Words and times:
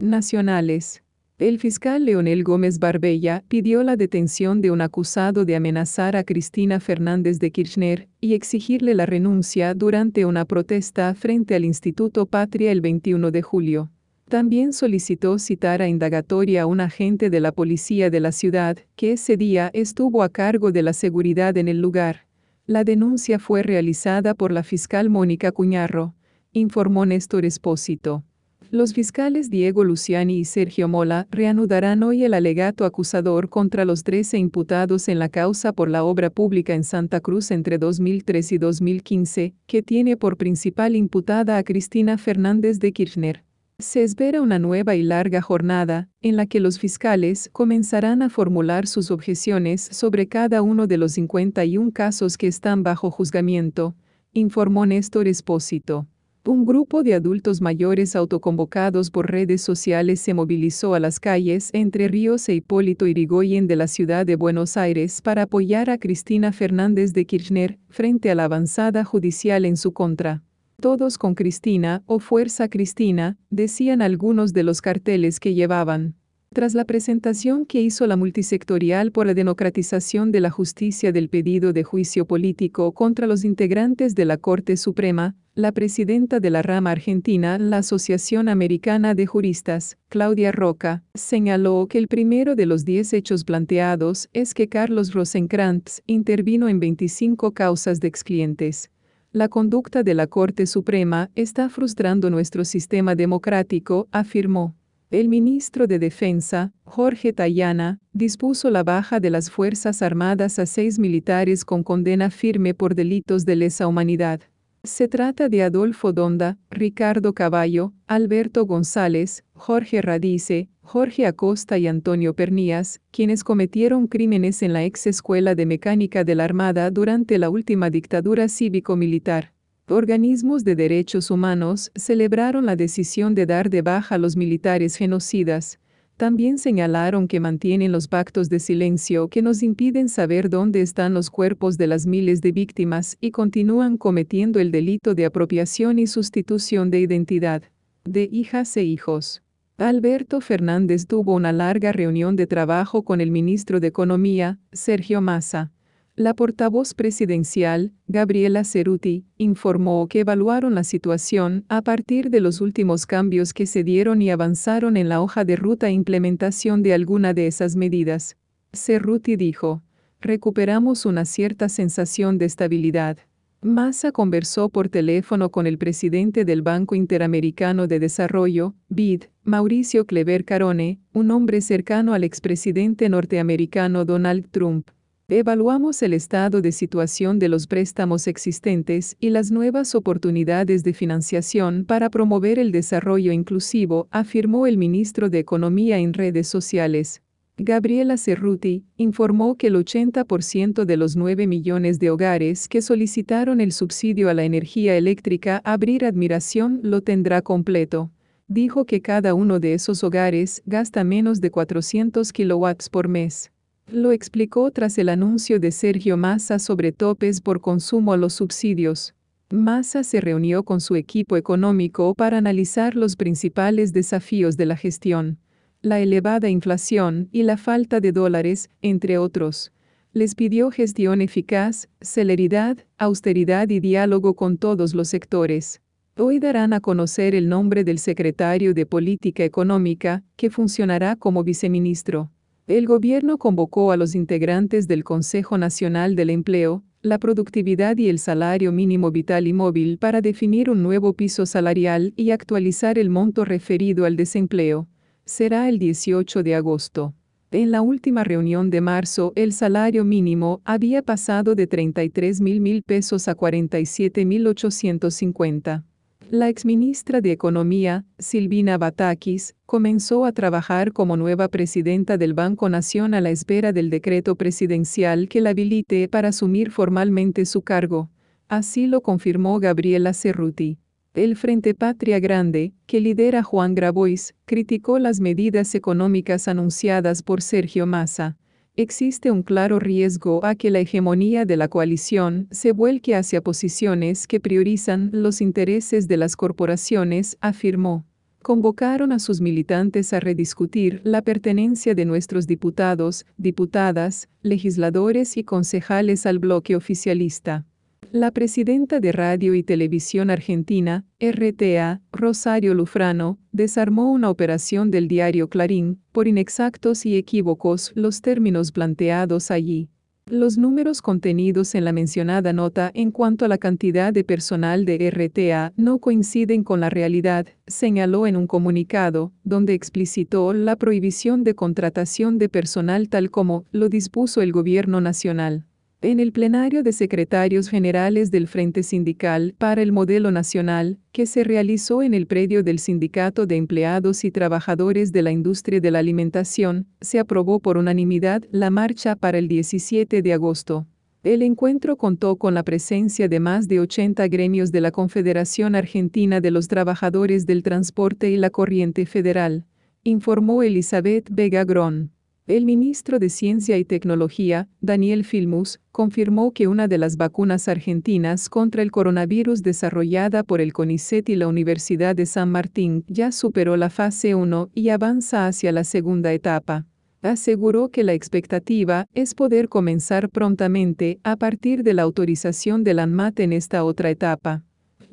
Nacionales. 0.00 1.04
El 1.38 1.60
fiscal 1.60 2.04
Leonel 2.04 2.42
Gómez 2.42 2.80
Barbella 2.80 3.44
pidió 3.46 3.84
la 3.84 3.94
detención 3.94 4.60
de 4.60 4.72
un 4.72 4.80
acusado 4.80 5.44
de 5.44 5.54
amenazar 5.54 6.16
a 6.16 6.24
Cristina 6.24 6.80
Fernández 6.80 7.38
de 7.38 7.52
Kirchner 7.52 8.08
y 8.20 8.34
exigirle 8.34 8.94
la 8.94 9.06
renuncia 9.06 9.72
durante 9.72 10.26
una 10.26 10.46
protesta 10.46 11.14
frente 11.14 11.54
al 11.54 11.64
Instituto 11.64 12.26
Patria 12.26 12.72
el 12.72 12.80
21 12.80 13.30
de 13.30 13.42
julio. 13.42 13.92
También 14.28 14.72
solicitó 14.72 15.38
citar 15.38 15.80
a 15.80 15.86
indagatoria 15.86 16.62
a 16.62 16.66
un 16.66 16.80
agente 16.80 17.30
de 17.30 17.38
la 17.38 17.52
policía 17.52 18.10
de 18.10 18.18
la 18.18 18.32
ciudad, 18.32 18.76
que 18.96 19.12
ese 19.12 19.36
día 19.36 19.70
estuvo 19.74 20.24
a 20.24 20.28
cargo 20.28 20.72
de 20.72 20.82
la 20.82 20.92
seguridad 20.92 21.56
en 21.56 21.68
el 21.68 21.80
lugar. 21.80 22.26
La 22.66 22.82
denuncia 22.82 23.38
fue 23.38 23.62
realizada 23.62 24.34
por 24.34 24.50
la 24.50 24.64
fiscal 24.64 25.08
Mónica 25.08 25.52
Cuñarro, 25.52 26.16
informó 26.52 27.06
Néstor 27.06 27.44
Espósito. 27.44 28.24
Los 28.70 28.92
fiscales 28.92 29.50
Diego 29.50 29.84
Luciani 29.84 30.38
y 30.38 30.44
Sergio 30.44 30.88
Mola 30.88 31.28
reanudarán 31.30 32.02
hoy 32.02 32.24
el 32.24 32.34
alegato 32.34 32.84
acusador 32.84 33.48
contra 33.48 33.84
los 33.84 34.02
13 34.02 34.38
imputados 34.38 35.08
en 35.08 35.18
la 35.18 35.28
causa 35.28 35.72
por 35.72 35.88
la 35.88 36.02
obra 36.04 36.30
pública 36.30 36.74
en 36.74 36.82
Santa 36.82 37.20
Cruz 37.20 37.50
entre 37.50 37.78
2003 37.78 38.52
y 38.52 38.58
2015, 38.58 39.54
que 39.66 39.82
tiene 39.82 40.16
por 40.16 40.36
principal 40.36 40.96
imputada 40.96 41.56
a 41.56 41.62
Cristina 41.62 42.18
Fernández 42.18 42.80
de 42.80 42.92
Kirchner. 42.92 43.44
Se 43.78 44.02
espera 44.02 44.40
una 44.40 44.58
nueva 44.58 44.94
y 44.94 45.02
larga 45.02 45.40
jornada, 45.40 46.08
en 46.20 46.36
la 46.36 46.46
que 46.46 46.60
los 46.60 46.78
fiscales 46.78 47.50
comenzarán 47.52 48.22
a 48.22 48.30
formular 48.30 48.86
sus 48.86 49.10
objeciones 49.10 49.82
sobre 49.82 50.28
cada 50.28 50.62
uno 50.62 50.86
de 50.86 50.96
los 50.96 51.12
51 51.12 51.90
casos 51.92 52.38
que 52.38 52.46
están 52.46 52.82
bajo 52.82 53.10
juzgamiento, 53.10 53.94
informó 54.32 54.86
Néstor 54.86 55.28
Espósito. 55.28 56.08
Un 56.46 56.66
grupo 56.66 57.02
de 57.02 57.14
adultos 57.14 57.62
mayores 57.62 58.14
autoconvocados 58.14 59.10
por 59.10 59.30
redes 59.30 59.62
sociales 59.62 60.20
se 60.20 60.34
movilizó 60.34 60.92
a 60.92 61.00
las 61.00 61.18
calles 61.18 61.70
entre 61.72 62.06
Ríos 62.06 62.46
e 62.50 62.54
Hipólito 62.54 63.06
Irigoyen 63.06 63.66
de 63.66 63.76
la 63.76 63.88
ciudad 63.88 64.26
de 64.26 64.36
Buenos 64.36 64.76
Aires 64.76 65.22
para 65.22 65.44
apoyar 65.44 65.88
a 65.88 65.96
Cristina 65.96 66.52
Fernández 66.52 67.14
de 67.14 67.24
Kirchner 67.24 67.78
frente 67.88 68.30
a 68.30 68.34
la 68.34 68.44
avanzada 68.44 69.04
judicial 69.04 69.64
en 69.64 69.78
su 69.78 69.94
contra. 69.94 70.42
Todos 70.82 71.16
con 71.16 71.34
Cristina 71.34 72.02
o 72.04 72.18
Fuerza 72.18 72.68
Cristina, 72.68 73.38
decían 73.48 74.02
algunos 74.02 74.52
de 74.52 74.64
los 74.64 74.82
carteles 74.82 75.40
que 75.40 75.54
llevaban. 75.54 76.14
Tras 76.52 76.74
la 76.74 76.84
presentación 76.84 77.64
que 77.64 77.80
hizo 77.80 78.06
la 78.06 78.16
multisectorial 78.16 79.12
por 79.12 79.26
la 79.26 79.32
democratización 79.32 80.30
de 80.30 80.40
la 80.40 80.50
justicia 80.50 81.10
del 81.10 81.30
pedido 81.30 81.72
de 81.72 81.84
juicio 81.84 82.26
político 82.26 82.92
contra 82.92 83.26
los 83.26 83.44
integrantes 83.44 84.14
de 84.14 84.26
la 84.26 84.36
Corte 84.36 84.76
Suprema, 84.76 85.36
la 85.56 85.70
presidenta 85.70 86.40
de 86.40 86.50
la 86.50 86.62
rama 86.62 86.90
argentina, 86.90 87.58
la 87.58 87.78
Asociación 87.78 88.48
Americana 88.48 89.14
de 89.14 89.24
Juristas, 89.26 89.96
Claudia 90.08 90.50
Roca, 90.50 91.04
señaló 91.14 91.86
que 91.88 91.98
el 91.98 92.08
primero 92.08 92.56
de 92.56 92.66
los 92.66 92.84
diez 92.84 93.12
hechos 93.12 93.44
planteados 93.44 94.28
es 94.32 94.52
que 94.52 94.68
Carlos 94.68 95.14
Rosenkrantz 95.14 96.02
intervino 96.06 96.68
en 96.68 96.80
25 96.80 97.52
causas 97.52 98.00
de 98.00 98.08
exclientes. 98.08 98.90
La 99.30 99.48
conducta 99.48 100.02
de 100.02 100.14
la 100.14 100.26
Corte 100.26 100.66
Suprema 100.66 101.30
está 101.36 101.68
frustrando 101.68 102.30
nuestro 102.30 102.64
sistema 102.64 103.14
democrático, 103.14 104.08
afirmó. 104.10 104.74
El 105.12 105.28
ministro 105.28 105.86
de 105.86 106.00
Defensa, 106.00 106.72
Jorge 106.82 107.32
Tayana, 107.32 108.00
dispuso 108.12 108.70
la 108.70 108.82
baja 108.82 109.20
de 109.20 109.30
las 109.30 109.50
Fuerzas 109.50 110.02
Armadas 110.02 110.58
a 110.58 110.66
seis 110.66 110.98
militares 110.98 111.64
con 111.64 111.84
condena 111.84 112.30
firme 112.30 112.74
por 112.74 112.96
delitos 112.96 113.44
de 113.44 113.54
lesa 113.54 113.86
humanidad. 113.86 114.40
Se 114.84 115.08
trata 115.08 115.48
de 115.48 115.62
Adolfo 115.62 116.12
Donda, 116.12 116.58
Ricardo 116.70 117.32
Caballo, 117.32 117.94
Alberto 118.06 118.66
González, 118.66 119.42
Jorge 119.54 120.02
Radice, 120.02 120.68
Jorge 120.82 121.24
Acosta 121.24 121.78
y 121.78 121.86
Antonio 121.86 122.34
Pernías, 122.34 123.00
quienes 123.10 123.44
cometieron 123.44 124.08
crímenes 124.08 124.62
en 124.62 124.74
la 124.74 124.84
ex 124.84 125.06
escuela 125.06 125.54
de 125.54 125.64
mecánica 125.64 126.22
de 126.22 126.34
la 126.34 126.44
Armada 126.44 126.90
durante 126.90 127.38
la 127.38 127.48
última 127.48 127.88
dictadura 127.88 128.46
cívico-militar. 128.46 129.54
Organismos 129.88 130.64
de 130.64 130.76
derechos 130.76 131.30
humanos 131.30 131.90
celebraron 131.94 132.66
la 132.66 132.76
decisión 132.76 133.34
de 133.34 133.46
dar 133.46 133.70
de 133.70 133.80
baja 133.80 134.16
a 134.16 134.18
los 134.18 134.36
militares 134.36 134.96
genocidas. 134.96 135.78
También 136.16 136.58
señalaron 136.58 137.26
que 137.26 137.40
mantienen 137.40 137.90
los 137.90 138.06
pactos 138.06 138.48
de 138.48 138.60
silencio 138.60 139.28
que 139.28 139.42
nos 139.42 139.62
impiden 139.64 140.08
saber 140.08 140.48
dónde 140.48 140.80
están 140.80 141.12
los 141.12 141.28
cuerpos 141.28 141.76
de 141.76 141.88
las 141.88 142.06
miles 142.06 142.40
de 142.40 142.52
víctimas 142.52 143.16
y 143.20 143.32
continúan 143.32 143.96
cometiendo 143.96 144.60
el 144.60 144.70
delito 144.70 145.14
de 145.14 145.26
apropiación 145.26 145.98
y 145.98 146.06
sustitución 146.06 146.90
de 146.90 147.00
identidad 147.00 147.62
de 148.04 148.28
hijas 148.30 148.76
e 148.76 148.84
hijos. 148.84 149.42
Alberto 149.76 150.40
Fernández 150.40 151.08
tuvo 151.08 151.34
una 151.34 151.52
larga 151.52 151.90
reunión 151.90 152.36
de 152.36 152.46
trabajo 152.46 153.02
con 153.02 153.20
el 153.20 153.32
ministro 153.32 153.80
de 153.80 153.88
Economía, 153.88 154.60
Sergio 154.72 155.20
Massa. 155.20 155.73
La 156.16 156.32
portavoz 156.32 156.94
presidencial, 156.94 157.92
Gabriela 158.06 158.62
Ceruti, 158.62 159.24
informó 159.36 160.06
que 160.06 160.20
evaluaron 160.20 160.76
la 160.76 160.84
situación 160.84 161.64
a 161.68 161.82
partir 161.82 162.30
de 162.30 162.40
los 162.40 162.60
últimos 162.60 163.04
cambios 163.04 163.52
que 163.52 163.66
se 163.66 163.82
dieron 163.82 164.22
y 164.22 164.30
avanzaron 164.30 164.96
en 164.96 165.08
la 165.08 165.20
hoja 165.20 165.44
de 165.44 165.56
ruta 165.56 165.88
e 165.88 165.92
implementación 165.92 166.84
de 166.84 166.94
alguna 166.94 167.34
de 167.34 167.48
esas 167.48 167.74
medidas. 167.74 168.36
Cerruti 168.72 169.34
dijo, 169.34 169.82
recuperamos 170.20 171.04
una 171.04 171.24
cierta 171.24 171.68
sensación 171.68 172.38
de 172.38 172.44
estabilidad. 172.44 173.18
Massa 173.60 174.12
conversó 174.12 174.68
por 174.68 174.88
teléfono 174.88 175.50
con 175.50 175.66
el 175.66 175.78
presidente 175.78 176.44
del 176.44 176.62
Banco 176.62 176.94
Interamericano 176.94 177.88
de 177.88 177.98
Desarrollo, 177.98 178.76
BID, 178.88 179.24
Mauricio 179.42 180.06
Clever 180.06 180.44
Carone, 180.44 181.00
un 181.12 181.32
hombre 181.32 181.60
cercano 181.60 182.14
al 182.14 182.22
expresidente 182.22 183.08
norteamericano 183.08 184.04
Donald 184.04 184.48
Trump. 184.52 184.90
Evaluamos 185.30 186.02
el 186.02 186.12
estado 186.12 186.60
de 186.60 186.70
situación 186.70 187.38
de 187.38 187.48
los 187.48 187.66
préstamos 187.66 188.26
existentes 188.26 189.16
y 189.18 189.30
las 189.30 189.50
nuevas 189.50 189.94
oportunidades 189.94 190.84
de 190.84 190.92
financiación 190.92 191.86
para 191.86 192.10
promover 192.10 192.58
el 192.58 192.70
desarrollo 192.72 193.32
inclusivo, 193.32 194.06
afirmó 194.10 194.66
el 194.66 194.76
ministro 194.76 195.30
de 195.30 195.38
Economía 195.38 195.96
en 195.96 196.12
redes 196.12 196.46
sociales. 196.48 197.22
Gabriela 197.56 198.18
Cerruti 198.18 198.84
informó 198.98 199.56
que 199.56 199.68
el 199.68 199.76
80% 199.76 200.84
de 200.84 200.96
los 200.98 201.16
9 201.16 201.46
millones 201.46 201.98
de 201.98 202.10
hogares 202.10 202.68
que 202.68 202.82
solicitaron 202.82 203.62
el 203.62 203.72
subsidio 203.72 204.28
a 204.28 204.34
la 204.34 204.44
energía 204.44 204.94
eléctrica 204.94 205.62
Abrir 205.64 206.04
Admiración 206.04 206.80
lo 206.82 207.00
tendrá 207.00 207.40
completo. 207.40 208.10
Dijo 208.46 208.84
que 208.84 209.00
cada 209.00 209.32
uno 209.32 209.58
de 209.58 209.72
esos 209.72 210.04
hogares 210.04 210.62
gasta 210.66 211.02
menos 211.02 211.40
de 211.40 211.50
400 211.50 212.30
kilowatts 212.30 212.90
por 212.90 213.08
mes. 213.08 213.53
Lo 213.86 214.12
explicó 214.12 214.70
tras 214.70 214.96
el 214.96 215.10
anuncio 215.10 215.60
de 215.60 215.70
Sergio 215.70 216.16
Massa 216.16 216.58
sobre 216.58 216.90
topes 216.90 217.42
por 217.42 217.60
consumo 217.60 218.14
a 218.14 218.16
los 218.16 218.32
subsidios. 218.32 219.14
Massa 219.50 220.02
se 220.04 220.22
reunió 220.22 220.62
con 220.62 220.80
su 220.80 220.96
equipo 220.96 221.36
económico 221.36 222.14
para 222.14 222.38
analizar 222.38 222.96
los 222.96 223.14
principales 223.14 223.92
desafíos 223.92 224.56
de 224.56 224.66
la 224.66 224.76
gestión, 224.76 225.38
la 225.82 226.00
elevada 226.00 226.48
inflación 226.48 227.28
y 227.30 227.42
la 227.42 227.58
falta 227.58 228.00
de 228.00 228.12
dólares, 228.12 228.70
entre 228.80 229.18
otros. 229.18 229.70
Les 230.14 230.34
pidió 230.34 230.70
gestión 230.70 231.20
eficaz, 231.20 231.88
celeridad, 232.00 232.78
austeridad 232.96 233.68
y 233.68 233.80
diálogo 233.80 234.34
con 234.34 234.56
todos 234.56 234.94
los 234.94 235.08
sectores. 235.08 235.82
Hoy 236.16 236.38
darán 236.38 236.72
a 236.72 236.80
conocer 236.80 237.34
el 237.34 237.48
nombre 237.48 237.84
del 237.84 237.98
secretario 237.98 238.72
de 238.72 238.86
Política 238.86 239.44
Económica, 239.44 240.22
que 240.36 240.48
funcionará 240.48 241.16
como 241.16 241.44
viceministro. 241.44 242.30
El 242.66 242.86
gobierno 242.86 243.36
convocó 243.36 243.92
a 243.92 243.98
los 243.98 244.14
integrantes 244.14 244.88
del 244.88 245.04
Consejo 245.04 245.58
Nacional 245.58 246.16
del 246.16 246.30
Empleo, 246.30 246.82
la 247.02 247.18
Productividad 247.18 247.98
y 247.98 248.08
el 248.08 248.18
Salario 248.18 248.72
Mínimo 248.72 249.10
Vital 249.10 249.46
y 249.46 249.52
Móvil 249.52 249.98
para 249.98 250.22
definir 250.22 250.70
un 250.70 250.82
nuevo 250.82 251.12
piso 251.12 251.44
salarial 251.44 252.14
y 252.16 252.30
actualizar 252.30 252.98
el 252.98 253.10
monto 253.10 253.44
referido 253.44 254.06
al 254.06 254.16
desempleo. 254.16 254.88
Será 255.26 255.68
el 255.68 255.78
18 255.78 256.42
de 256.42 256.54
agosto. 256.54 257.14
En 257.50 257.70
la 257.70 257.82
última 257.82 258.24
reunión 258.24 258.70
de 258.70 258.80
marzo, 258.80 259.34
el 259.36 259.52
salario 259.52 260.06
mínimo 260.06 260.62
había 260.64 261.02
pasado 261.02 261.54
de 261.54 261.66
33 261.66 262.40
mil 262.40 262.82
pesos 262.82 263.28
a 263.28 263.34
47 263.34 264.24
mil 264.24 264.46
850. 264.46 265.84
La 266.30 266.48
exministra 266.48 267.20
de 267.20 267.32
Economía, 267.32 268.04
Silvina 268.18 268.78
Batakis, 268.78 269.54
comenzó 269.66 270.24
a 270.24 270.32
trabajar 270.32 270.92
como 270.92 271.16
nueva 271.16 271.48
presidenta 271.48 272.16
del 272.16 272.34
Banco 272.34 272.68
Nación 272.68 273.14
a 273.14 273.20
la 273.20 273.30
espera 273.30 273.72
del 273.72 273.90
decreto 273.90 274.34
presidencial 274.34 275.28
que 275.28 275.40
la 275.40 275.50
habilite 275.50 276.08
para 276.08 276.28
asumir 276.28 276.70
formalmente 276.70 277.44
su 277.44 277.62
cargo. 277.62 278.10
Así 278.48 278.86
lo 278.86 279.02
confirmó 279.02 279.60
Gabriela 279.60 280.12
Cerruti. 280.12 280.78
El 281.14 281.36
Frente 281.36 281.74
Patria 281.74 282.18
Grande, 282.18 282.72
que 282.86 283.00
lidera 283.00 283.42
Juan 283.42 283.74
Grabois, 283.74 284.34
criticó 284.46 284.98
las 284.98 285.20
medidas 285.20 285.74
económicas 285.74 286.48
anunciadas 286.48 287.22
por 287.22 287.42
Sergio 287.42 287.86
Massa 287.86 288.36
existe 288.76 289.30
un 289.30 289.42
claro 289.42 289.78
riesgo 289.78 290.44
a 290.44 290.56
que 290.56 290.70
la 290.70 290.80
hegemonía 290.80 291.44
de 291.44 291.56
la 291.56 291.68
coalición 291.68 292.48
se 292.50 292.72
vuelque 292.72 293.14
hacia 293.14 293.40
posiciones 293.40 294.26
que 294.26 294.40
priorizan 294.40 295.10
los 295.12 295.40
intereses 295.40 296.08
de 296.08 296.16
las 296.16 296.36
corporaciones, 296.36 297.36
afirmó. 297.40 298.04
convocaron 298.42 299.10
a 299.12 299.20
sus 299.20 299.40
militantes 299.40 300.12
a 300.12 300.20
rediscutir 300.20 301.00
la 301.02 301.22
pertenencia 301.22 301.94
de 301.94 302.04
nuestros 302.04 302.46
diputados, 302.46 303.24
diputadas, 303.38 304.28
legisladores 304.42 305.38
y 305.38 305.44
concejales 305.44 306.26
al 306.26 306.40
bloque 306.40 306.76
oficialista. 306.76 307.64
La 308.12 308.30
presidenta 308.30 309.00
de 309.00 309.12
Radio 309.12 309.54
y 309.54 309.62
Televisión 309.62 310.30
Argentina, 310.30 311.04
RTA, 311.20 312.00
Rosario 312.12 312.74
Lufrano, 312.74 313.38
desarmó 313.52 314.12
una 314.12 314.30
operación 314.30 314.90
del 314.90 315.08
diario 315.08 315.48
Clarín, 315.48 316.00
por 316.12 316.28
inexactos 316.28 317.06
y 317.06 317.16
equívocos 317.16 317.92
los 317.94 318.20
términos 318.22 318.72
planteados 318.72 319.50
allí. 319.50 319.88
Los 320.26 320.56
números 320.56 321.02
contenidos 321.02 321.74
en 321.74 321.84
la 321.84 321.92
mencionada 321.92 322.52
nota 322.52 322.90
en 322.94 323.10
cuanto 323.10 323.44
a 323.44 323.48
la 323.48 323.58
cantidad 323.58 324.12
de 324.12 324.24
personal 324.24 324.86
de 324.86 325.10
RTA 325.10 325.74
no 325.76 325.98
coinciden 325.98 326.64
con 326.64 326.80
la 326.80 326.88
realidad, 326.88 327.46
señaló 327.66 328.26
en 328.26 328.36
un 328.36 328.46
comunicado, 328.46 329.32
donde 329.44 329.74
explicitó 329.74 330.54
la 330.54 330.76
prohibición 330.76 331.44
de 331.44 331.54
contratación 331.54 332.38
de 332.38 332.48
personal 332.48 333.10
tal 333.10 333.30
como 333.30 333.66
lo 333.70 333.90
dispuso 333.90 334.40
el 334.40 334.52
gobierno 334.52 335.02
nacional. 335.02 335.66
En 336.04 336.20
el 336.20 336.32
plenario 336.32 336.82
de 336.82 336.92
secretarios 336.92 337.70
generales 337.70 338.30
del 338.30 338.46
Frente 338.46 338.82
Sindical 338.82 339.54
para 339.56 339.80
el 339.80 339.90
Modelo 339.90 340.30
Nacional, 340.30 340.98
que 341.12 341.24
se 341.24 341.44
realizó 341.44 342.02
en 342.02 342.12
el 342.12 342.26
predio 342.26 342.62
del 342.62 342.78
Sindicato 342.78 343.46
de 343.46 343.56
Empleados 343.56 344.22
y 344.24 344.30
Trabajadores 344.30 345.12
de 345.12 345.22
la 345.22 345.32
Industria 345.32 345.80
de 345.80 345.90
la 345.90 346.00
Alimentación, 346.00 346.86
se 347.00 347.18
aprobó 347.18 347.58
por 347.58 347.78
unanimidad 347.78 348.42
la 348.50 348.68
marcha 348.68 349.16
para 349.16 349.38
el 349.38 349.48
17 349.48 350.20
de 350.20 350.32
agosto. 350.34 350.86
El 351.22 351.40
encuentro 351.40 351.96
contó 351.96 352.36
con 352.36 352.52
la 352.52 352.64
presencia 352.64 353.26
de 353.26 353.40
más 353.40 353.66
de 353.66 353.80
80 353.80 354.28
gremios 354.28 354.72
de 354.72 354.82
la 354.82 354.90
Confederación 354.90 355.74
Argentina 355.74 356.42
de 356.42 356.50
los 356.50 356.68
Trabajadores 356.68 357.46
del 357.46 357.62
Transporte 357.62 358.30
y 358.30 358.36
la 358.36 358.50
Corriente 358.50 359.06
Federal, 359.06 359.64
informó 360.02 360.62
Elizabeth 360.62 361.30
Vega 361.30 361.64
Grón. 361.64 362.13
El 362.46 362.66
ministro 362.66 363.18
de 363.18 363.30
Ciencia 363.30 363.78
y 363.78 363.86
Tecnología, 363.86 364.68
Daniel 364.82 365.24
Filmus, 365.24 365.80
confirmó 365.92 366.52
que 366.52 366.68
una 366.68 366.88
de 366.88 366.98
las 366.98 367.16
vacunas 367.16 367.68
argentinas 367.68 368.50
contra 368.50 368.82
el 368.82 368.90
coronavirus 368.90 369.62
desarrollada 369.62 370.42
por 370.42 370.60
el 370.60 370.74
CONICET 370.74 371.26
y 371.30 371.36
la 371.36 371.48
Universidad 371.48 372.14
de 372.14 372.26
San 372.26 372.50
Martín 372.50 373.02
ya 373.08 373.32
superó 373.32 373.78
la 373.78 373.88
fase 373.88 374.34
1 374.34 374.68
y 374.74 374.90
avanza 374.90 375.46
hacia 375.46 375.72
la 375.72 375.84
segunda 375.84 376.34
etapa. 376.34 376.84
Aseguró 377.22 377.88
que 377.88 378.04
la 378.04 378.12
expectativa 378.12 379.06
es 379.14 379.34
poder 379.34 379.70
comenzar 379.70 380.28
prontamente 380.28 381.20
a 381.24 381.36
partir 381.36 381.82
de 381.82 381.94
la 381.94 382.02
autorización 382.02 382.84
del 382.84 382.98
ANMAT 382.98 383.40
en 383.40 383.54
esta 383.54 383.84
otra 383.84 384.10
etapa. 384.10 384.64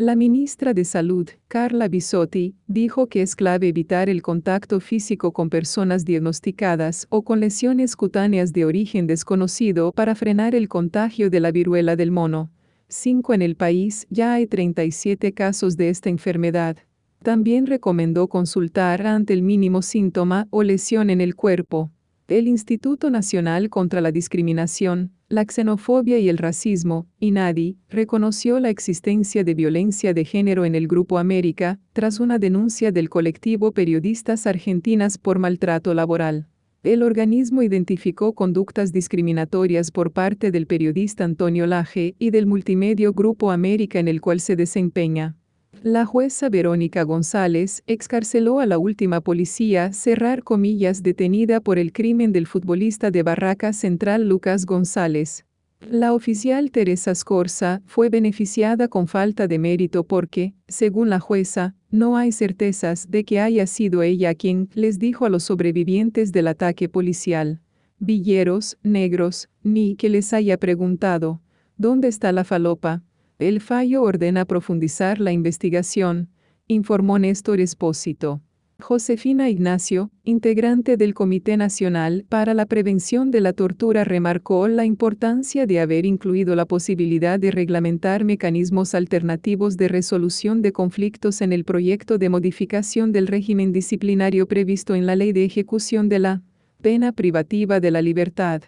La 0.02 0.16
ministra 0.16 0.74
de 0.74 0.84
Salud, 0.84 1.30
Carla 1.48 1.88
Bisotti, 1.88 2.56
dijo 2.66 3.06
que 3.06 3.22
es 3.22 3.36
clave 3.36 3.68
evitar 3.68 4.10
el 4.10 4.24
contacto 4.24 4.80
físico 4.80 5.32
con 5.32 5.52
personas 5.52 6.06
diagnosticadas 6.06 7.06
o 7.12 7.22
con 7.22 7.40
lesiones 7.40 7.96
cutáneas 7.96 8.52
de 8.52 8.66
origen 8.66 9.06
desconocido 9.06 9.92
para 9.92 10.16
frenar 10.16 10.56
el 10.56 10.70
contagio 10.70 11.30
de 11.30 11.40
la 11.40 11.52
viruela 11.52 11.96
del 11.96 12.10
mono. 12.10 12.50
5 12.88 13.36
en 13.36 13.44
el 13.44 13.56
país 13.56 14.08
ya 14.10 14.34
hay 14.34 14.48
37 14.48 15.34
casos 15.34 15.78
de 15.78 15.90
esta 15.90 16.10
enfermedad. 16.10 16.78
También 17.22 17.68
recomendó 17.68 18.28
consultar 18.28 19.06
ante 19.06 19.34
el 19.34 19.44
mínimo 19.44 19.84
síntoma 19.84 20.48
o 20.50 20.64
lesión 20.64 21.12
en 21.12 21.22
el 21.22 21.36
cuerpo. 21.36 21.92
El 22.32 22.48
Instituto 22.48 23.10
Nacional 23.10 23.70
contra 23.70 24.00
la 24.00 24.14
Discriminación, 24.14 25.12
la 25.28 25.44
Xenofobia 25.44 26.18
y 26.18 26.30
el 26.30 26.38
Racismo, 26.38 27.06
INADI, 27.20 27.78
reconoció 27.90 28.62
la 28.62 28.70
existencia 28.70 29.44
de 29.44 29.54
violencia 29.54 30.14
de 30.14 30.24
género 30.24 30.64
en 30.64 30.74
el 30.74 30.88
Grupo 30.88 31.18
América, 31.18 31.82
tras 31.92 32.22
una 32.22 32.40
denuncia 32.40 32.94
del 32.94 33.10
colectivo 33.10 33.74
Periodistas 33.74 34.48
Argentinas 34.48 35.18
por 35.18 35.40
maltrato 35.40 35.94
laboral. 35.94 36.48
El 36.84 37.04
organismo 37.04 37.64
identificó 37.64 38.32
conductas 38.32 38.94
discriminatorias 38.94 39.92
por 39.92 40.14
parte 40.14 40.52
del 40.52 40.68
periodista 40.68 41.26
Antonio 41.26 41.68
Laje 41.68 42.16
y 42.18 42.30
del 42.30 42.46
multimedio 42.46 43.12
Grupo 43.12 43.52
América 43.52 44.00
en 44.00 44.08
el 44.08 44.22
cual 44.22 44.40
se 44.40 44.56
desempeña. 44.56 45.36
La 45.84 46.06
jueza 46.06 46.50
Verónica 46.50 47.02
González 47.02 47.82
excarceló 47.88 48.60
a 48.60 48.68
la 48.68 48.78
última 48.78 49.20
policía, 49.20 49.92
cerrar 49.94 50.44
comillas, 50.44 51.02
detenida 51.02 51.60
por 51.60 51.80
el 51.80 51.92
crimen 51.92 52.32
del 52.32 52.46
futbolista 52.46 53.10
de 53.10 53.24
Barraca 53.24 53.74
Central 53.74 54.30
Lucas 54.30 54.68
González. 54.68 55.44
La 55.90 56.14
oficial 56.14 56.70
Teresa 56.70 57.16
Scorza 57.16 57.82
fue 57.88 58.10
beneficiada 58.10 58.90
con 58.90 59.08
falta 59.08 59.48
de 59.48 59.58
mérito 59.58 60.04
porque, 60.04 60.54
según 60.68 61.10
la 61.10 61.20
jueza, 61.20 61.74
no 61.90 62.16
hay 62.16 62.32
certezas 62.32 63.10
de 63.10 63.24
que 63.24 63.40
haya 63.40 63.66
sido 63.66 64.04
ella 64.04 64.36
quien 64.36 64.70
les 64.76 65.00
dijo 65.00 65.26
a 65.26 65.30
los 65.30 65.42
sobrevivientes 65.42 66.32
del 66.32 66.48
ataque 66.48 66.90
policial, 66.90 67.60
villeros, 67.98 68.78
negros, 68.84 69.50
ni 69.64 69.96
que 69.96 70.10
les 70.10 70.32
haya 70.32 70.58
preguntado, 70.58 71.42
¿dónde 71.76 72.08
está 72.08 72.32
la 72.32 72.44
falopa? 72.44 73.02
El 73.42 73.60
fallo 73.60 74.04
ordena 74.04 74.46
profundizar 74.46 75.20
la 75.20 75.32
investigación, 75.32 76.30
informó 76.68 77.18
Néstor 77.18 77.60
Espósito. 77.60 78.44
Josefina 78.80 79.50
Ignacio, 79.50 80.12
integrante 80.24 80.96
del 80.96 81.16
Comité 81.16 81.58
Nacional 81.58 82.24
para 82.30 82.54
la 82.54 82.68
Prevención 82.68 83.32
de 83.32 83.42
la 83.42 83.54
Tortura, 83.54 84.04
remarcó 84.04 84.68
la 84.68 84.86
importancia 84.86 85.66
de 85.66 85.80
haber 85.80 86.06
incluido 86.06 86.56
la 86.56 86.68
posibilidad 86.68 87.40
de 87.40 87.50
reglamentar 87.50 88.26
mecanismos 88.26 88.94
alternativos 88.94 89.76
de 89.76 89.88
resolución 89.88 90.62
de 90.62 90.72
conflictos 90.72 91.42
en 91.42 91.52
el 91.52 91.66
proyecto 91.66 92.20
de 92.20 92.30
modificación 92.30 93.12
del 93.12 93.26
régimen 93.26 93.72
disciplinario 93.72 94.48
previsto 94.48 94.94
en 94.94 95.08
la 95.08 95.16
Ley 95.16 95.32
de 95.34 95.46
Ejecución 95.46 96.10
de 96.10 96.20
la 96.20 96.44
Pena 96.84 97.12
Privativa 97.12 97.80
de 97.80 97.90
la 97.90 98.04
Libertad. 98.04 98.62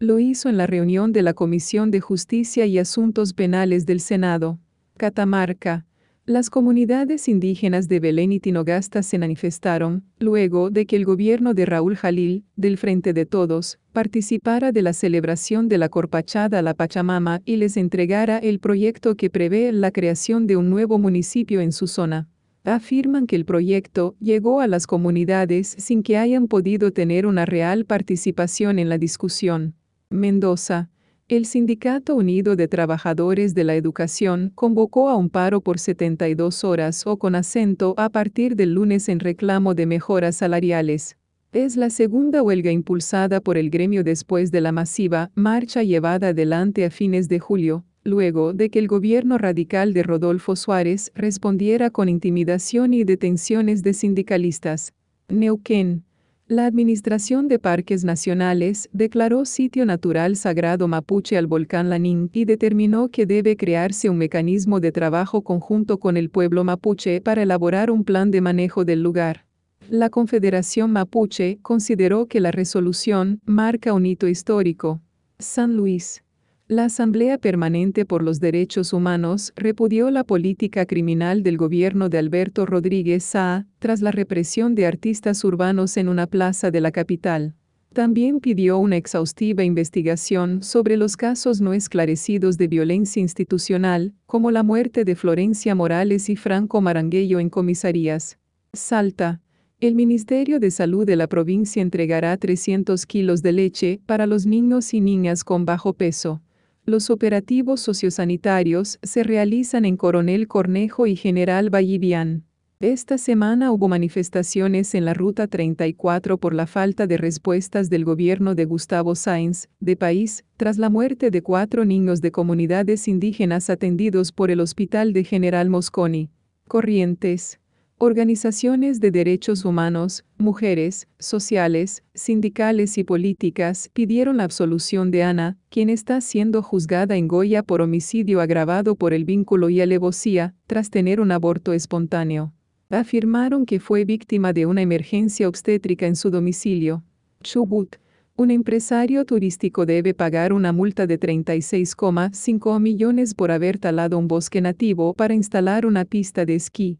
Lo 0.00 0.20
hizo 0.20 0.48
en 0.48 0.56
la 0.56 0.68
reunión 0.68 1.12
de 1.12 1.22
la 1.22 1.34
Comisión 1.34 1.90
de 1.90 1.98
Justicia 1.98 2.66
y 2.66 2.78
Asuntos 2.78 3.32
Penales 3.32 3.84
del 3.84 3.98
Senado. 3.98 4.60
Catamarca. 4.96 5.86
Las 6.24 6.50
comunidades 6.50 7.26
indígenas 7.26 7.88
de 7.88 7.98
Belén 7.98 8.30
y 8.30 8.38
Tinogasta 8.38 9.02
se 9.02 9.18
manifestaron, 9.18 10.04
luego 10.20 10.70
de 10.70 10.86
que 10.86 10.94
el 10.94 11.04
gobierno 11.04 11.52
de 11.52 11.66
Raúl 11.66 11.96
Jalil, 11.96 12.44
del 12.54 12.78
Frente 12.78 13.12
de 13.12 13.26
Todos, 13.26 13.80
participara 13.92 14.70
de 14.70 14.82
la 14.82 14.92
celebración 14.92 15.68
de 15.68 15.78
la 15.78 15.88
Corpachada 15.88 16.60
a 16.60 16.62
la 16.62 16.74
Pachamama 16.74 17.42
y 17.44 17.56
les 17.56 17.76
entregara 17.76 18.38
el 18.38 18.60
proyecto 18.60 19.16
que 19.16 19.30
prevé 19.30 19.72
la 19.72 19.90
creación 19.90 20.46
de 20.46 20.56
un 20.56 20.70
nuevo 20.70 21.00
municipio 21.00 21.60
en 21.60 21.72
su 21.72 21.88
zona. 21.88 22.28
Afirman 22.62 23.26
que 23.26 23.34
el 23.34 23.44
proyecto 23.44 24.14
llegó 24.20 24.60
a 24.60 24.68
las 24.68 24.86
comunidades 24.86 25.74
sin 25.76 26.04
que 26.04 26.18
hayan 26.18 26.46
podido 26.46 26.92
tener 26.92 27.26
una 27.26 27.46
real 27.46 27.84
participación 27.84 28.78
en 28.78 28.88
la 28.88 28.98
discusión. 28.98 29.74
Mendoza, 30.10 30.88
el 31.28 31.44
Sindicato 31.44 32.16
Unido 32.16 32.56
de 32.56 32.66
Trabajadores 32.66 33.54
de 33.54 33.64
la 33.64 33.74
Educación 33.74 34.50
convocó 34.54 35.10
a 35.10 35.16
un 35.16 35.28
paro 35.28 35.60
por 35.60 35.78
72 35.78 36.64
horas 36.64 37.06
o 37.06 37.18
con 37.18 37.34
acento 37.34 37.92
a 37.98 38.08
partir 38.08 38.56
del 38.56 38.72
lunes 38.72 39.10
en 39.10 39.20
reclamo 39.20 39.74
de 39.74 39.84
mejoras 39.84 40.36
salariales. 40.36 41.18
Es 41.52 41.76
la 41.76 41.90
segunda 41.90 42.42
huelga 42.42 42.72
impulsada 42.72 43.42
por 43.42 43.58
el 43.58 43.68
gremio 43.68 44.02
después 44.02 44.50
de 44.50 44.62
la 44.62 44.72
masiva 44.72 45.30
marcha 45.34 45.82
llevada 45.82 46.28
adelante 46.28 46.86
a 46.86 46.90
fines 46.90 47.28
de 47.28 47.38
julio, 47.38 47.84
luego 48.02 48.54
de 48.54 48.70
que 48.70 48.78
el 48.78 48.88
gobierno 48.88 49.36
radical 49.36 49.92
de 49.92 50.02
Rodolfo 50.02 50.56
Suárez 50.56 51.12
respondiera 51.14 51.90
con 51.90 52.08
intimidación 52.08 52.94
y 52.94 53.04
detenciones 53.04 53.82
de 53.82 53.92
sindicalistas. 53.92 54.94
Neuquén, 55.28 56.04
la 56.48 56.64
Administración 56.64 57.46
de 57.46 57.58
Parques 57.58 58.04
Nacionales 58.04 58.88
declaró 58.94 59.44
sitio 59.44 59.84
natural 59.84 60.34
sagrado 60.34 60.88
mapuche 60.88 61.36
al 61.36 61.46
volcán 61.46 61.90
Lanín 61.90 62.30
y 62.32 62.46
determinó 62.46 63.10
que 63.10 63.26
debe 63.26 63.54
crearse 63.58 64.08
un 64.08 64.16
mecanismo 64.16 64.80
de 64.80 64.90
trabajo 64.90 65.42
conjunto 65.42 65.98
con 65.98 66.16
el 66.16 66.30
pueblo 66.30 66.64
mapuche 66.64 67.20
para 67.20 67.42
elaborar 67.42 67.90
un 67.90 68.02
plan 68.02 68.30
de 68.30 68.40
manejo 68.40 68.86
del 68.86 69.02
lugar. 69.02 69.44
La 69.90 70.08
Confederación 70.08 70.90
Mapuche 70.90 71.58
consideró 71.60 72.26
que 72.26 72.40
la 72.40 72.50
resolución 72.50 73.40
marca 73.44 73.92
un 73.92 74.06
hito 74.06 74.26
histórico. 74.26 75.02
San 75.38 75.76
Luis. 75.76 76.24
La 76.70 76.84
Asamblea 76.84 77.38
Permanente 77.38 78.04
por 78.04 78.22
los 78.22 78.40
Derechos 78.40 78.92
Humanos 78.92 79.54
repudió 79.56 80.10
la 80.10 80.22
política 80.22 80.84
criminal 80.84 81.42
del 81.42 81.56
gobierno 81.56 82.10
de 82.10 82.18
Alberto 82.18 82.66
Rodríguez 82.66 83.24
Sá 83.24 83.66
tras 83.78 84.02
la 84.02 84.10
represión 84.10 84.74
de 84.74 84.84
artistas 84.84 85.44
urbanos 85.44 85.96
en 85.96 86.10
una 86.10 86.26
plaza 86.26 86.70
de 86.70 86.82
la 86.82 86.90
capital. 86.90 87.54
También 87.94 88.40
pidió 88.40 88.76
una 88.76 88.98
exhaustiva 88.98 89.64
investigación 89.64 90.62
sobre 90.62 90.98
los 90.98 91.16
casos 91.16 91.62
no 91.62 91.72
esclarecidos 91.72 92.58
de 92.58 92.68
violencia 92.68 93.22
institucional, 93.22 94.12
como 94.26 94.50
la 94.50 94.62
muerte 94.62 95.06
de 95.06 95.16
Florencia 95.16 95.74
Morales 95.74 96.28
y 96.28 96.36
Franco 96.36 96.82
Maranguello 96.82 97.40
en 97.40 97.48
comisarías. 97.48 98.38
Salta. 98.74 99.40
El 99.80 99.94
Ministerio 99.94 100.60
de 100.60 100.70
Salud 100.70 101.06
de 101.06 101.16
la 101.16 101.28
provincia 101.28 101.80
entregará 101.80 102.36
300 102.36 103.06
kilos 103.06 103.40
de 103.40 103.52
leche 103.52 104.00
para 104.04 104.26
los 104.26 104.44
niños 104.44 104.92
y 104.92 105.00
niñas 105.00 105.44
con 105.44 105.64
bajo 105.64 105.94
peso. 105.94 106.42
Los 106.88 107.10
operativos 107.10 107.80
sociosanitarios 107.82 108.98
se 109.02 109.22
realizan 109.22 109.84
en 109.84 109.98
Coronel 109.98 110.48
Cornejo 110.48 111.06
y 111.06 111.16
General 111.16 111.68
Vallivian. 111.68 112.44
Esta 112.80 113.18
semana 113.18 113.72
hubo 113.72 113.88
manifestaciones 113.88 114.94
en 114.94 115.04
la 115.04 115.12
Ruta 115.12 115.48
34 115.48 116.38
por 116.38 116.54
la 116.54 116.66
falta 116.66 117.06
de 117.06 117.18
respuestas 117.18 117.90
del 117.90 118.06
gobierno 118.06 118.54
de 118.54 118.64
Gustavo 118.64 119.14
Sainz, 119.16 119.68
de 119.80 119.96
país, 119.96 120.46
tras 120.56 120.78
la 120.78 120.88
muerte 120.88 121.30
de 121.30 121.42
cuatro 121.42 121.84
niños 121.84 122.22
de 122.22 122.32
comunidades 122.32 123.06
indígenas 123.06 123.68
atendidos 123.68 124.32
por 124.32 124.50
el 124.50 124.58
Hospital 124.58 125.12
de 125.12 125.24
General 125.24 125.68
Mosconi. 125.68 126.30
Corrientes. 126.68 127.60
Organizaciones 128.00 129.00
de 129.00 129.10
derechos 129.10 129.64
humanos, 129.64 130.24
mujeres, 130.38 131.08
sociales, 131.18 132.04
sindicales 132.14 132.96
y 132.96 133.04
políticas 133.04 133.90
pidieron 133.92 134.36
la 134.36 134.44
absolución 134.44 135.10
de 135.10 135.24
Ana, 135.24 135.58
quien 135.68 135.90
está 135.90 136.20
siendo 136.20 136.62
juzgada 136.62 137.16
en 137.16 137.26
Goya 137.26 137.64
por 137.64 137.80
homicidio 137.80 138.40
agravado 138.40 138.94
por 138.94 139.12
el 139.12 139.24
vínculo 139.24 139.68
y 139.68 139.80
alevosía, 139.80 140.54
tras 140.66 140.90
tener 140.90 141.20
un 141.20 141.32
aborto 141.32 141.72
espontáneo 141.72 142.52
afirmaron 142.96 143.66
que 143.66 143.80
fue 143.80 144.04
víctima 144.04 144.52
de 144.52 144.66
una 144.66 144.80
emergencia 144.80 145.48
obstétrica 145.48 146.06
en 146.06 146.16
su 146.16 146.30
domicilio. 146.30 147.04
Chubut, 147.42 147.96
un 148.36 148.50
empresario 148.50 149.24
turístico 149.24 149.84
debe 149.84 150.14
pagar 150.14 150.52
una 150.52 150.72
multa 150.72 151.06
de 151.06 151.20
36,5 151.20 152.80
millones 152.80 153.34
por 153.34 153.50
haber 153.50 153.78
talado 153.78 154.18
un 154.18 154.28
bosque 154.28 154.60
nativo 154.60 155.12
para 155.14 155.34
instalar 155.34 155.84
una 155.84 156.04
pista 156.04 156.44
de 156.44 156.54
esquí. 156.54 156.98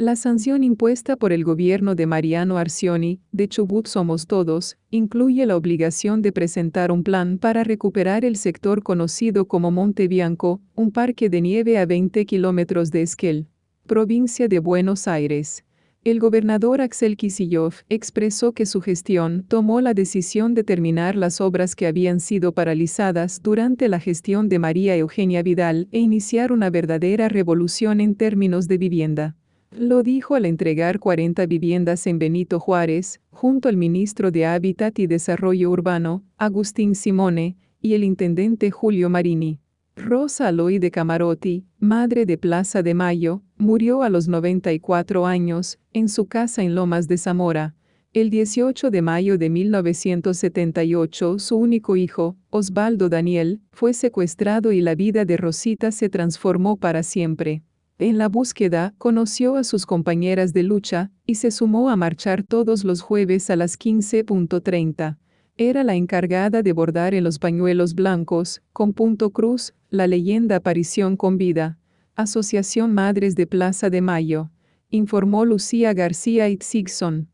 La 0.00 0.14
sanción 0.14 0.62
impuesta 0.62 1.16
por 1.16 1.32
el 1.32 1.42
gobierno 1.42 1.96
de 1.96 2.06
Mariano 2.06 2.56
Arcioni, 2.56 3.20
de 3.32 3.48
Chubut 3.48 3.88
Somos 3.88 4.28
Todos, 4.28 4.78
incluye 4.90 5.44
la 5.44 5.56
obligación 5.56 6.22
de 6.22 6.30
presentar 6.30 6.92
un 6.92 7.02
plan 7.02 7.36
para 7.36 7.64
recuperar 7.64 8.24
el 8.24 8.36
sector 8.36 8.84
conocido 8.84 9.48
como 9.48 9.72
Monte 9.72 10.06
Bianco, 10.06 10.60
un 10.76 10.92
parque 10.92 11.28
de 11.28 11.40
nieve 11.40 11.78
a 11.78 11.84
20 11.84 12.26
kilómetros 12.26 12.92
de 12.92 13.02
Esquel 13.02 13.48
provincia 13.88 14.46
de 14.46 14.60
Buenos 14.60 15.08
Aires. 15.08 15.64
El 16.04 16.20
gobernador 16.20 16.80
Axel 16.80 17.16
Kicillof 17.16 17.82
expresó 17.88 18.52
que 18.52 18.66
su 18.66 18.80
gestión 18.80 19.46
tomó 19.48 19.80
la 19.80 19.94
decisión 19.94 20.54
de 20.54 20.62
terminar 20.62 21.16
las 21.16 21.40
obras 21.40 21.74
que 21.74 21.88
habían 21.88 22.20
sido 22.20 22.52
paralizadas 22.52 23.42
durante 23.42 23.88
la 23.88 23.98
gestión 23.98 24.48
de 24.48 24.60
María 24.60 24.94
Eugenia 24.94 25.42
Vidal 25.42 25.88
e 25.90 25.98
iniciar 25.98 26.52
una 26.52 26.70
verdadera 26.70 27.28
revolución 27.28 28.00
en 28.00 28.14
términos 28.14 28.68
de 28.68 28.78
vivienda. 28.78 29.36
Lo 29.70 30.02
dijo 30.02 30.34
al 30.34 30.46
entregar 30.46 30.98
40 30.98 31.44
viviendas 31.46 32.06
en 32.06 32.18
Benito 32.18 32.58
Juárez, 32.58 33.20
junto 33.30 33.68
al 33.68 33.76
ministro 33.76 34.30
de 34.30 34.46
Hábitat 34.46 34.98
y 34.98 35.06
Desarrollo 35.06 35.70
Urbano, 35.70 36.24
Agustín 36.38 36.94
Simone, 36.94 37.56
y 37.80 37.94
el 37.94 38.02
intendente 38.02 38.70
Julio 38.70 39.10
Marini. 39.10 39.60
Rosa 39.94 40.48
Aloy 40.48 40.78
de 40.78 40.90
Camarotti, 40.90 41.66
madre 41.78 42.24
de 42.24 42.38
Plaza 42.38 42.82
de 42.82 42.94
Mayo, 42.94 43.42
murió 43.56 44.02
a 44.02 44.08
los 44.08 44.26
94 44.26 45.26
años, 45.26 45.78
en 45.92 46.08
su 46.08 46.26
casa 46.26 46.62
en 46.62 46.74
Lomas 46.74 47.06
de 47.06 47.18
Zamora. 47.18 47.74
El 48.14 48.30
18 48.30 48.90
de 48.90 49.02
mayo 49.02 49.36
de 49.36 49.50
1978, 49.50 51.38
su 51.38 51.56
único 51.56 51.94
hijo, 51.94 52.36
Osvaldo 52.48 53.10
Daniel, 53.10 53.60
fue 53.70 53.92
secuestrado 53.92 54.72
y 54.72 54.80
la 54.80 54.94
vida 54.94 55.26
de 55.26 55.36
Rosita 55.36 55.92
se 55.92 56.08
transformó 56.08 56.78
para 56.78 57.02
siempre. 57.02 57.62
En 58.00 58.16
la 58.16 58.28
búsqueda, 58.28 58.94
conoció 58.98 59.56
a 59.56 59.64
sus 59.64 59.84
compañeras 59.84 60.52
de 60.52 60.62
lucha, 60.62 61.10
y 61.26 61.34
se 61.34 61.50
sumó 61.50 61.90
a 61.90 61.96
marchar 61.96 62.44
todos 62.44 62.84
los 62.84 63.00
jueves 63.00 63.50
a 63.50 63.56
las 63.56 63.76
15.30. 63.76 65.18
Era 65.56 65.82
la 65.82 65.96
encargada 65.96 66.62
de 66.62 66.72
bordar 66.72 67.12
en 67.14 67.24
los 67.24 67.40
pañuelos 67.40 67.96
blancos, 67.96 68.62
con 68.72 68.92
punto 68.92 69.30
cruz, 69.30 69.74
la 69.90 70.06
leyenda 70.06 70.56
Aparición 70.56 71.16
con 71.16 71.38
Vida. 71.38 71.80
Asociación 72.14 72.94
Madres 72.94 73.34
de 73.34 73.48
Plaza 73.48 73.90
de 73.90 74.00
Mayo. 74.00 74.52
Informó 74.90 75.44
Lucía 75.44 75.92
García 75.92 76.48
Itzigson. 76.48 77.28